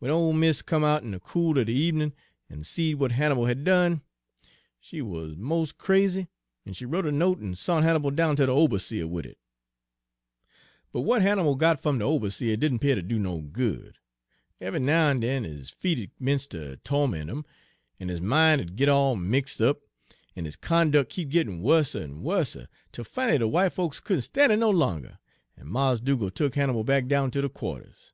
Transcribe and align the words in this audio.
W'en 0.00 0.08
ole 0.10 0.32
mis' 0.32 0.62
come 0.62 0.82
out 0.82 1.02
in 1.02 1.10
de 1.10 1.20
cool 1.20 1.58
er 1.58 1.64
de 1.66 1.88
ebenin', 1.88 2.14
en 2.48 2.64
seed 2.64 2.94
w'at 2.94 3.12
Hannibal 3.12 3.44
had 3.44 3.62
done, 3.62 4.00
she 4.80 5.02
wuz 5.02 5.34
mos' 5.36 5.70
crazy, 5.70 6.28
en 6.64 6.72
she 6.72 6.86
wrote 6.86 7.04
a 7.04 7.12
note 7.12 7.42
en 7.42 7.54
sont 7.54 7.84
Hannibal 7.84 8.10
down 8.10 8.36
ter 8.36 8.46
de 8.46 8.52
oberseah 8.52 9.06
wid 9.06 9.26
it. 9.26 9.36
Page 10.92 10.92
211 10.92 10.92
"But 10.94 11.00
w'at 11.00 11.20
Hannibal 11.28 11.56
got 11.56 11.78
fum 11.78 11.98
de 11.98 12.06
oberseah 12.06 12.56
didn' 12.58 12.78
'pear 12.78 12.94
ter 12.94 13.02
do 13.02 13.18
no 13.18 13.42
good. 13.42 13.98
Eve'y 14.62 14.80
now 14.80 15.10
en 15.10 15.20
den 15.20 15.44
'is 15.44 15.68
feet 15.68 15.96
'd 15.96 16.10
'mence 16.18 16.46
ter 16.46 16.76
torment 16.76 17.28
'im, 17.28 17.44
en 18.00 18.08
'is 18.08 18.18
min' 18.22 18.58
'u'd 18.60 18.76
git 18.76 18.88
all 18.88 19.14
mix' 19.14 19.60
up, 19.60 19.82
en 20.34 20.46
his 20.46 20.56
conduc' 20.56 21.10
kep' 21.10 21.28
gittin' 21.28 21.60
wusser 21.60 22.00
en 22.02 22.22
wusser, 22.22 22.68
'tel 22.92 23.04
fin'lly 23.04 23.36
de 23.38 23.44
w'ite 23.46 23.74
folks 23.74 24.00
couldn' 24.00 24.22
stan' 24.22 24.50
it 24.50 24.56
no 24.56 24.70
longer, 24.70 25.18
en 25.58 25.66
Mars' 25.70 26.00
Dugal' 26.00 26.30
tuk 26.30 26.54
Hannibal 26.54 26.82
back 26.82 27.08
down 27.08 27.30
ter 27.30 27.42
de 27.42 27.50
qua'ters. 27.50 28.12